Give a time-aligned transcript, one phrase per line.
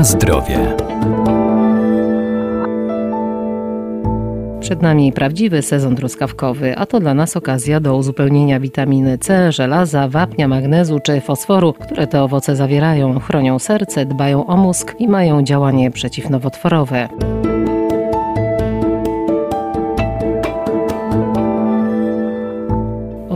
[0.00, 0.76] Na zdrowie.
[4.60, 10.08] Przed nami prawdziwy sezon truskawkowy, a to dla nas okazja do uzupełnienia witaminy C, żelaza,
[10.08, 15.42] wapnia, magnezu czy fosforu, które te owoce zawierają, chronią serce, dbają o mózg i mają
[15.42, 17.08] działanie przeciwnowotworowe.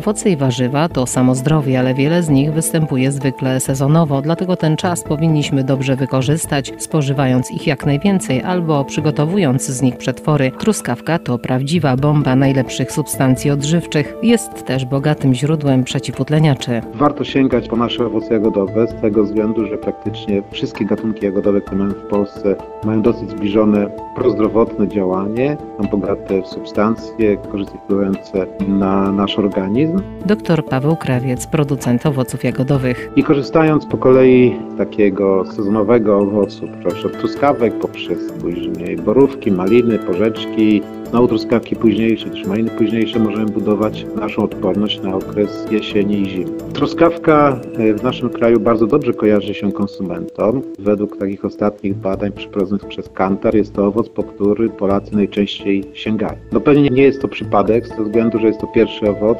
[0.04, 4.76] Owoce i warzywa to samo zdrowie, ale wiele z nich występuje zwykle sezonowo, dlatego ten
[4.76, 10.52] czas powinniśmy dobrze wykorzystać, spożywając ich jak najwięcej albo przygotowując z nich przetwory.
[10.58, 14.14] Truskawka to prawdziwa bomba najlepszych substancji odżywczych.
[14.22, 16.80] Jest też bogatym źródłem przeciwutleniaczy.
[16.94, 21.76] Warto sięgać po nasze owoce jagodowe z tego względu, że praktycznie wszystkie gatunki jagodowe, które
[21.76, 29.12] mamy w Polsce, mają dosyć zbliżone prozdrowotne działanie, są bogate w substancje korzystnie wpływające na
[29.12, 29.93] nasz organizm
[30.26, 33.10] Doktor Paweł Krawiec, producent owoców jagodowych.
[33.16, 39.98] I korzystając po kolei z takiego sezonowego owocu, proszę od truskawek poprzez później borówki, maliny,
[39.98, 46.30] porzeczki, znowu truskawki późniejsze, też maliny późniejsze, możemy budować naszą odporność na okres jesieni i
[46.30, 46.50] zimy.
[46.72, 50.62] Truskawka e, w naszym kraju bardzo dobrze kojarzy się konsumentom.
[50.78, 56.38] Według takich ostatnich badań przeprowadzonych przez Kantar jest to owoc, po który Polacy najczęściej sięgają.
[56.52, 59.38] No pewnie nie jest to przypadek, z tego względu, że jest to pierwszy owoc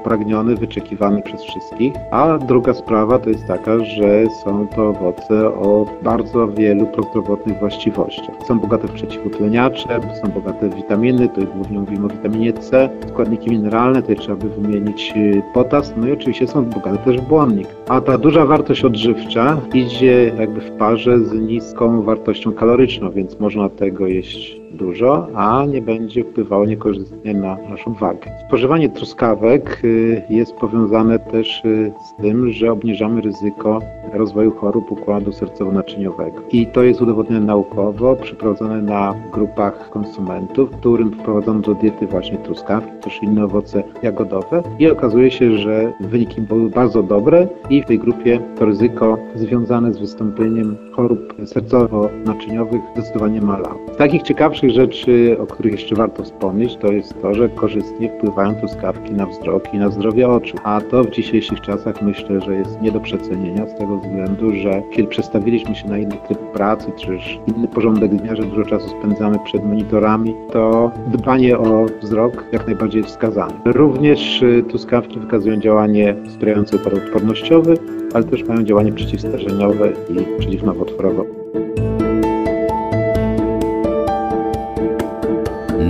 [0.00, 1.92] upragniony, wyczekiwany przez wszystkich.
[2.10, 8.34] A druga sprawa to jest taka, że są to owoce o bardzo wielu prozdrowotnych właściwościach.
[8.48, 13.50] Są bogate w przeciwutleniacze, są bogate w witaminy, to głównie mówimy o witaminie C, składniki
[13.50, 17.68] mineralne, tutaj trzeba by wymienić y, potas, no i oczywiście są bogate też w błonnik.
[17.88, 23.68] A ta duża wartość odżywcza idzie jakby w parze z niską wartością kaloryczną, więc można
[23.68, 28.30] tego jeść dużo, a nie będzie wpływało niekorzystnie na naszą wagę.
[28.48, 33.80] Spożywanie truskawek y, jest powiązane też y, z tym, że obniżamy ryzyko
[34.12, 36.40] rozwoju chorób układu sercowo-naczyniowego.
[36.52, 42.90] I to jest udowodnione naukowo, przeprowadzone na grupach konsumentów, którym wprowadzono do diety właśnie truskawki,
[43.02, 47.98] też inne owoce jagodowe i okazuje się, że wyniki były bardzo dobre i w tej
[47.98, 53.78] grupie to ryzyko związane z wystąpieniem chorób sercowo-naczyniowych zdecydowanie malało.
[53.94, 54.22] Z takich
[54.56, 59.26] ciekawszych rzeczy, o których jeszcze warto wspomnieć, to jest to, że korzystnie wpływają truskawki na
[59.26, 60.56] wzrok i na zdrowie oczu.
[60.64, 64.82] A to w dzisiejszych czasach myślę, że jest nie do przecenienia z tego względu, że
[64.92, 69.38] kiedy przestawiliśmy się na inny tryb pracy, czy inny porządek dnia, że dużo czasu spędzamy
[69.44, 73.54] przed monitorami, to dbanie o wzrok jak najbardziej jest wskazane.
[73.64, 77.78] Również y, truskawki wykazują działanie wspierające układ odpornościowy,
[78.14, 81.45] ale też mają działanie przeciwstarzeniowe i przeciwnowotworowe.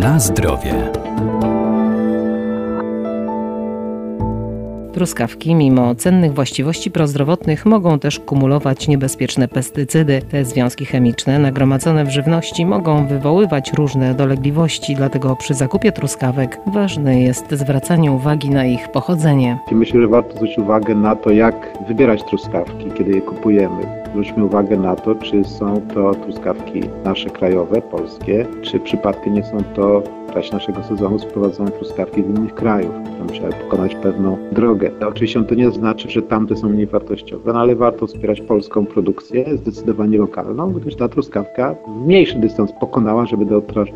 [0.07, 0.73] Na zdrowie.
[4.93, 10.23] Truskawki, mimo cennych właściwości prozdrowotnych, mogą też kumulować niebezpieczne pestycydy.
[10.31, 17.21] Te związki chemiczne nagromadzone w żywności mogą wywoływać różne dolegliwości, dlatego przy zakupie truskawek ważne
[17.21, 19.59] jest zwracanie uwagi na ich pochodzenie.
[19.73, 24.06] Myślę, że warto zwrócić uwagę na to, jak wybierać truskawki, kiedy je kupujemy.
[24.11, 29.59] Zwróćmy uwagę na to, czy są to truskawki nasze krajowe, polskie, czy przypadkiem nie są
[29.75, 34.91] to w czasie naszego sezonu sprowadzone truskawki z innych krajów, które musiały pokonać pewną drogę.
[35.09, 39.45] Oczywiście to nie znaczy, że tamte są mniej wartościowe, no ale warto wspierać polską produkcję,
[39.57, 41.75] zdecydowanie lokalną, gdyż ta truskawka
[42.05, 43.47] mniejszy dystans pokonała, żeby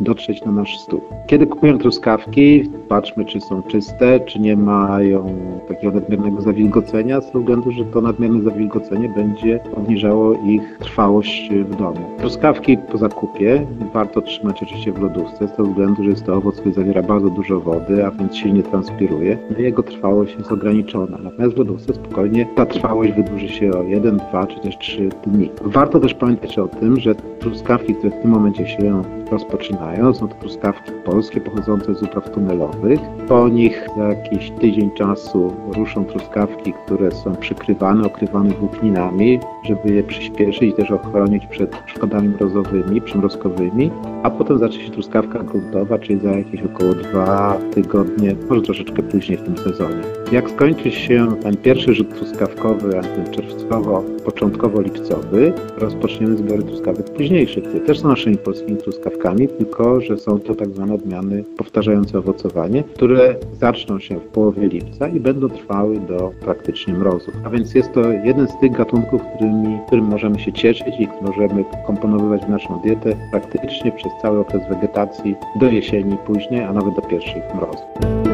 [0.00, 1.00] dotrzeć na nasz stół.
[1.26, 5.34] Kiedy kupujemy truskawki, patrzmy, czy są czyste, czy nie mają
[5.68, 9.60] takiego nadmiernego zawilgocenia, z względu, że to nadmierne zawilgocenie będzie
[10.00, 12.00] obniżało ich trwałość w domu.
[12.18, 16.56] Truskawki po zakupie warto trzymać oczywiście w lodówce, z tego względu, że jest to owoc,
[16.56, 21.18] który zawiera bardzo dużo wody, a więc silnie transpiruje, jego trwałość jest ograniczona.
[21.22, 25.50] Natomiast w lodówce spokojnie ta trwałość wydłuży się o 1, 2 czy też 3 dni.
[25.62, 30.34] Warto też pamiętać o tym, że truskawki, które w tym momencie się rozpoczynają, są to
[30.34, 33.00] truskawki polskie pochodzące z upraw tunelowych.
[33.28, 40.02] Po nich za jakiś tydzień czasu ruszą truskawki, które są przykrywane, okrywane włókninami, żeby je
[40.02, 43.90] przyspieszyć i też ochronić przed szkodami mrozowymi, przymrozkowymi,
[44.22, 49.38] a potem zacznie się truskawka gruntowa, czyli za jakieś około dwa tygodnie, może troszeczkę później
[49.38, 50.02] w tym sezonie.
[50.32, 57.80] Jak skończy się ten pierwszy rzut truskawkowy, a ten czerwcowo-początkowo-lipcowy, rozpoczniemy zbiory truskawek późniejszych, które
[57.80, 63.34] też są naszymi polskimi truskawkami, tylko że są to tak zwane odmiany powtarzające owocowanie, które
[63.52, 67.34] zaczną się w połowie lipca i będą trwały do praktycznie mrozów.
[67.44, 71.64] A więc jest to jeden z tych gatunków, którymi, którym możemy się cieszyć i możemy
[71.86, 77.02] komponować w naszą dietę praktycznie przez cały okres wegetacji do jesieni później, a nawet do
[77.02, 78.29] pierwszych mrozów.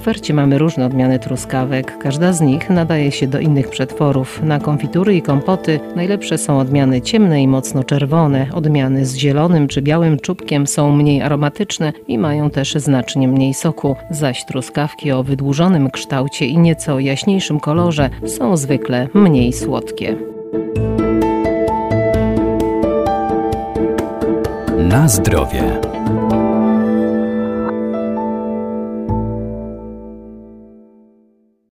[0.00, 1.98] Ofercie mamy różne odmiany truskawek.
[1.98, 4.42] Każda z nich nadaje się do innych przetworów.
[4.42, 8.46] Na konfitury i kompoty najlepsze są odmiany ciemne i mocno czerwone.
[8.52, 13.96] Odmiany z zielonym czy białym czubkiem są mniej aromatyczne i mają też znacznie mniej soku.
[14.10, 20.16] Zaś truskawki o wydłużonym kształcie i nieco jaśniejszym kolorze są zwykle mniej słodkie.
[24.78, 25.80] Na zdrowie.